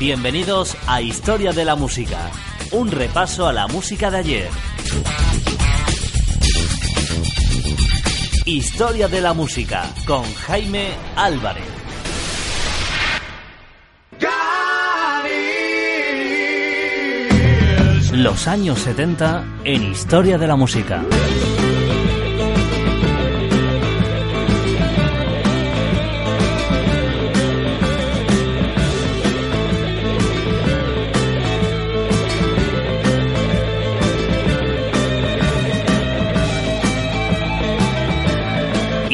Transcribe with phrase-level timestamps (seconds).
[0.00, 2.30] Bienvenidos a Historia de la Música,
[2.72, 4.48] un repaso a la música de ayer.
[8.46, 11.66] Historia de la Música con Jaime Álvarez.
[18.14, 21.04] Los años 70 en Historia de la Música.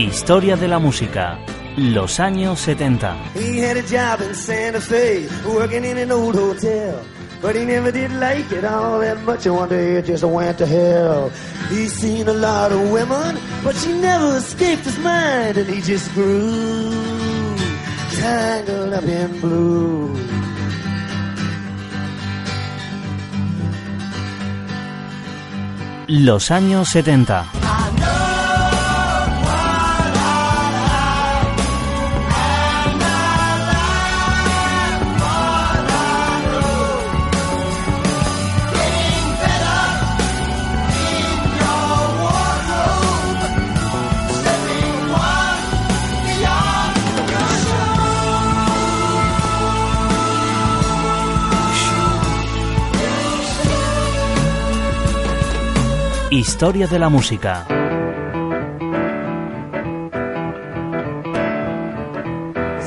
[0.07, 1.37] Historia de la música.
[1.77, 3.17] Los años 70.
[3.35, 7.03] He had a job in Santa Fe, working in an old hotel.
[7.43, 10.59] But he never did like it all that much, and one day it just went
[10.59, 11.31] to hell.
[11.69, 16.11] He's seen a lot of women, but she never escaped his mind, and he just
[16.15, 16.93] grew
[18.12, 20.17] tangled up in blue.
[26.09, 27.34] Los años 70.
[56.56, 57.67] Historia de la música.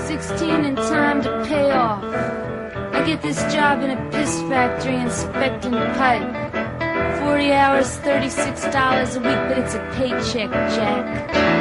[0.07, 2.03] Sixteen in time to pay off.
[2.95, 6.25] I get this job in a piss factory inspecting pipe.
[7.19, 11.58] 40 hours, $36 a week, but it's a paycheck, Jack.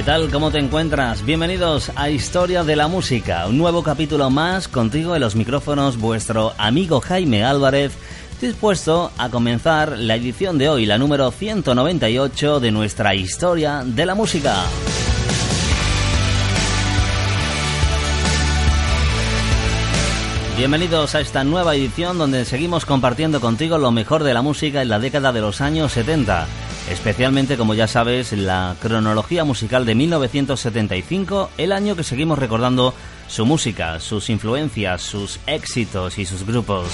[0.00, 0.30] ¿Qué tal?
[0.30, 1.26] ¿Cómo te encuentras?
[1.26, 6.54] Bienvenidos a Historia de la Música, un nuevo capítulo más contigo en los micrófonos, vuestro
[6.56, 7.92] amigo Jaime Álvarez,
[8.40, 14.14] dispuesto a comenzar la edición de hoy, la número 198 de nuestra Historia de la
[14.14, 14.64] Música.
[20.60, 24.90] Bienvenidos a esta nueva edición donde seguimos compartiendo contigo lo mejor de la música en
[24.90, 26.46] la década de los años 70
[26.90, 32.92] especialmente como ya sabes la cronología musical de 1975, el año que seguimos recordando
[33.26, 36.88] su música, sus influencias, sus éxitos y sus grupos.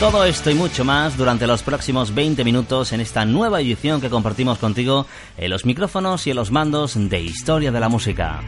[0.00, 4.10] Todo esto y mucho más durante los próximos 20 minutos en esta nueva edición que
[4.10, 8.40] compartimos contigo en los micrófonos y en los mandos de Historia de la Música.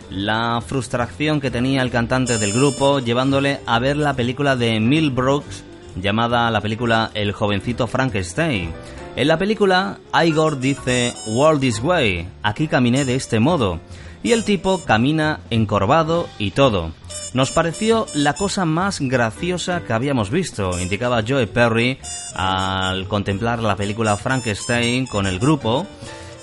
[0.10, 5.12] la frustración que tenía el cantante del grupo llevándole a ver la película de Mil
[5.12, 8.72] Brooks llamada la película El jovencito Frankenstein.
[9.16, 13.80] En la película, Igor dice World This Way, aquí caminé de este modo,
[14.24, 16.92] y el tipo camina encorvado y todo.
[17.34, 22.00] Nos pareció la cosa más graciosa que habíamos visto, indicaba Joe Perry
[22.36, 25.86] al contemplar la película Frankenstein con el grupo.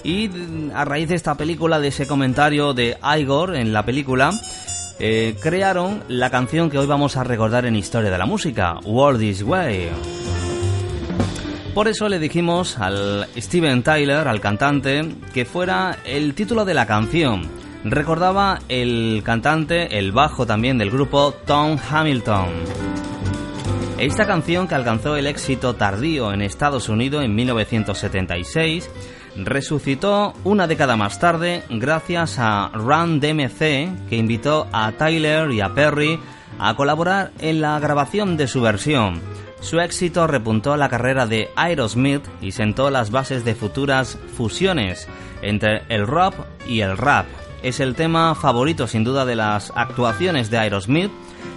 [0.04, 0.30] Y
[0.72, 4.30] a raíz de esta película, de ese comentario de Igor en la película,
[4.98, 9.20] eh, crearon la canción que hoy vamos a recordar en Historia de la Música, World
[9.20, 9.88] This Way.
[11.74, 16.86] Por eso le dijimos al Steven Tyler, al cantante, que fuera el título de la
[16.86, 17.42] canción.
[17.84, 22.48] Recordaba el cantante, el bajo también del grupo Tom Hamilton.
[23.98, 28.90] Esta canción que alcanzó el éxito tardío en Estados Unidos en 1976
[29.36, 35.74] resucitó una década más tarde gracias a Run DMC que invitó a Tyler y a
[35.74, 36.18] Perry
[36.58, 39.20] a colaborar en la grabación de su versión.
[39.60, 45.08] Su éxito repuntó la carrera de Aerosmith y sentó las bases de futuras fusiones
[45.42, 46.34] entre el rock
[46.68, 47.26] y el rap.
[47.62, 51.10] Es el tema favorito sin duda de las actuaciones de Aerosmith.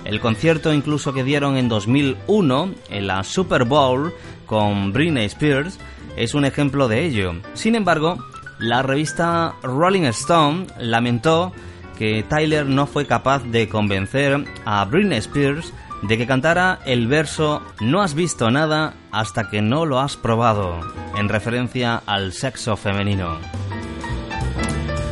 [0.06, 4.14] El concierto incluso que dieron en 2001 en la Super Bowl
[4.46, 5.78] con Britney Spears
[6.16, 7.34] es un ejemplo de ello.
[7.54, 8.18] Sin embargo,
[8.60, 11.54] la revista Rolling Stone lamentó
[11.98, 17.62] que Tyler no fue capaz de convencer a Britney Spears de que cantara el verso
[17.82, 20.80] No has visto nada hasta que no lo has probado,
[21.18, 23.38] en referencia al sexo femenino.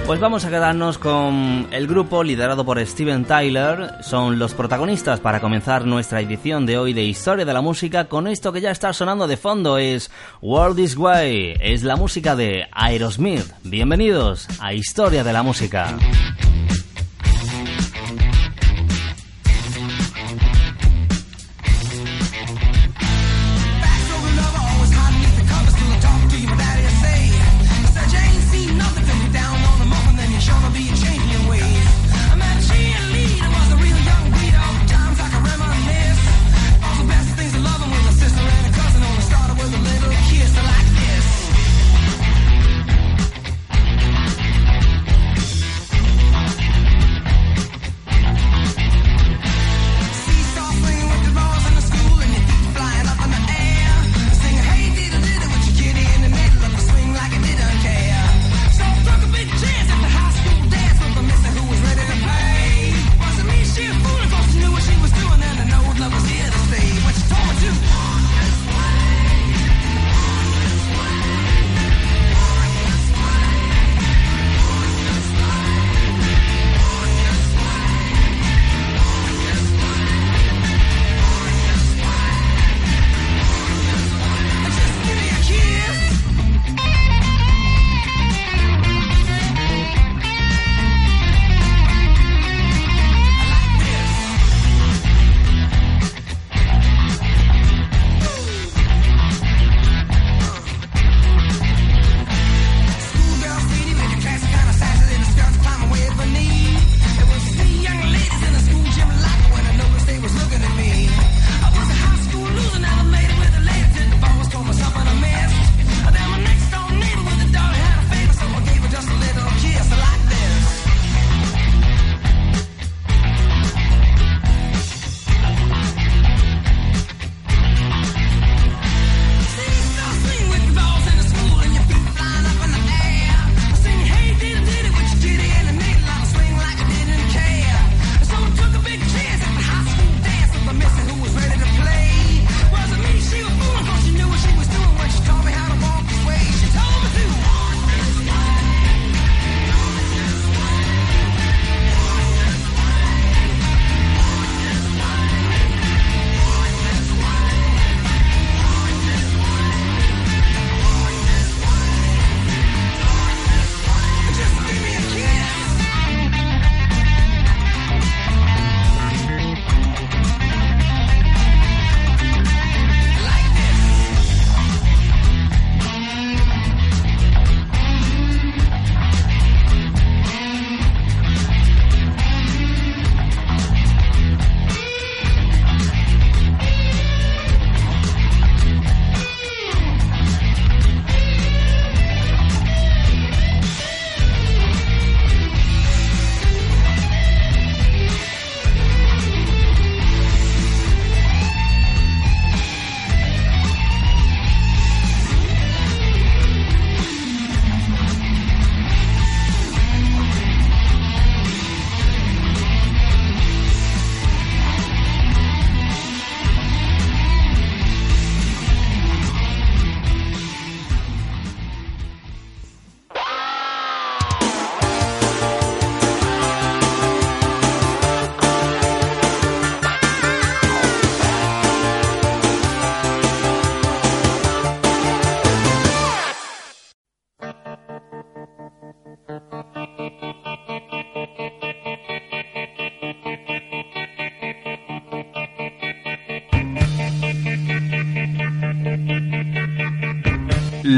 [0.07, 3.95] Pues vamos a quedarnos con el grupo liderado por Steven Tyler.
[4.01, 8.30] Son los protagonistas para comenzar nuestra edición de hoy de Historia de la Música con
[8.30, 10.09] esto que ya está sonando de fondo es
[10.42, 11.56] World This Way.
[11.59, 13.51] Es la música de Aerosmith.
[13.63, 15.98] Bienvenidos a Historia de la Música.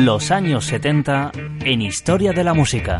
[0.06, 1.34] Los años 70
[1.66, 3.00] en Historia de la Música.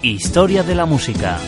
[0.00, 1.38] Historia de la Música.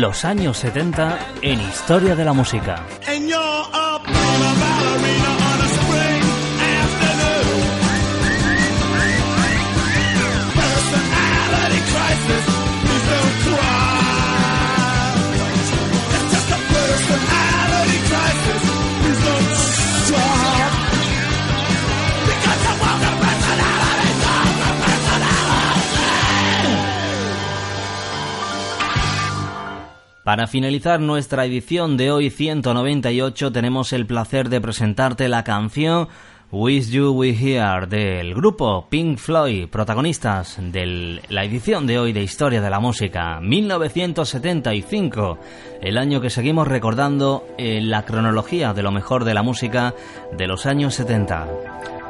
[0.00, 2.86] Los años 70 en Historia de la Música.
[30.30, 36.06] Para finalizar nuestra edición de hoy 198 tenemos el placer de presentarte la canción
[36.52, 42.22] With You We Here del grupo Pink Floyd, protagonistas de la edición de hoy de
[42.22, 45.36] Historia de la Música, 1975,
[45.82, 49.96] el año que seguimos recordando en la cronología de lo mejor de la música
[50.38, 51.48] de los años 70.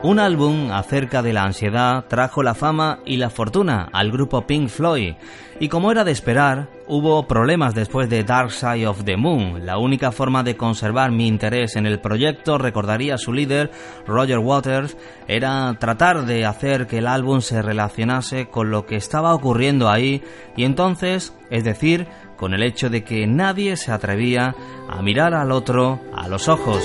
[0.03, 4.71] Un álbum acerca de la ansiedad trajo la fama y la fortuna al grupo Pink
[4.71, 5.12] Floyd,
[5.61, 9.67] y como era de esperar, hubo problemas después de Dark Side of the Moon.
[9.67, 13.71] La única forma de conservar mi interés en el proyecto, recordaría su líder,
[14.07, 14.97] Roger Waters,
[15.29, 20.23] era tratar de hacer que el álbum se relacionase con lo que estaba ocurriendo ahí,
[20.57, 24.55] y entonces, es decir, con el hecho de que nadie se atrevía
[24.88, 26.83] a mirar al otro a los ojos.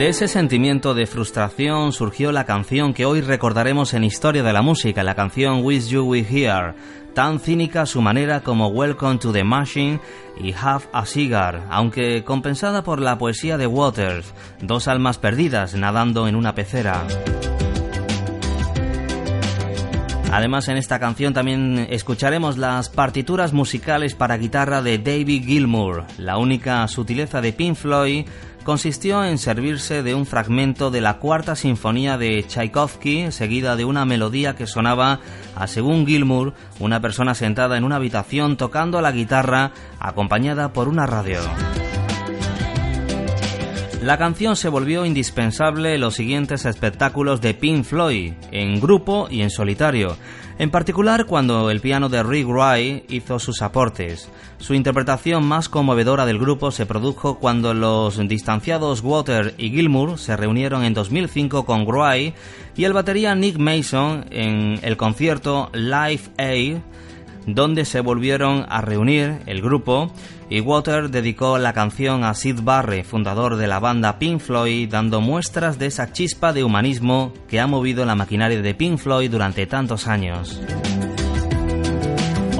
[0.00, 4.62] De ese sentimiento de frustración surgió la canción que hoy recordaremos en Historia de la
[4.62, 6.72] Música, la canción With You We Here,
[7.12, 10.00] tan cínica su manera como Welcome to the Machine
[10.42, 16.26] y Have a Cigar, aunque compensada por la poesía de Waters, dos almas perdidas nadando
[16.28, 17.06] en una pecera.
[20.32, 26.38] Además, en esta canción también escucharemos las partituras musicales para guitarra de David Gilmour, la
[26.38, 28.26] única sutileza de Pink Floyd
[28.62, 34.04] consistió en servirse de un fragmento de la cuarta sinfonía de Tchaikovsky, seguida de una
[34.04, 35.20] melodía que sonaba
[35.66, 41.40] según Gilmour, una persona sentada en una habitación tocando la guitarra acompañada por una radio.
[44.02, 49.42] La canción se volvió indispensable en los siguientes espectáculos de Pink Floyd, en grupo y
[49.42, 50.16] en solitario,
[50.58, 54.30] en particular cuando el piano de Rick Wright hizo sus aportes.
[54.56, 60.34] Su interpretación más conmovedora del grupo se produjo cuando los distanciados Water y Gilmour se
[60.34, 62.34] reunieron en 2005 con Wright
[62.76, 66.78] y el batería Nick Mason en el concierto Live Aid
[67.46, 70.12] donde se volvieron a reunir el grupo
[70.48, 75.20] y Water dedicó la canción a Sid Barre, fundador de la banda Pink Floyd, dando
[75.20, 79.66] muestras de esa chispa de humanismo que ha movido la maquinaria de Pink Floyd durante
[79.66, 80.60] tantos años.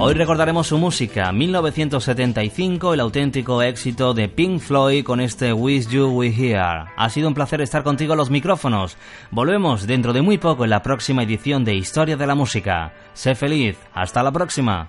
[0.03, 6.07] Hoy recordaremos su música, 1975, el auténtico éxito de Pink Floyd con este With You
[6.07, 6.87] We Here.
[6.97, 8.97] Ha sido un placer estar contigo los micrófonos.
[9.31, 12.95] Volvemos dentro de muy poco en la próxima edición de Historia de la Música.
[13.13, 14.89] Sé feliz, hasta la próxima.